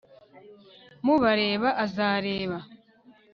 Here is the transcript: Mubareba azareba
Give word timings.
Mubareba 1.05 1.69
azareba 1.83 2.57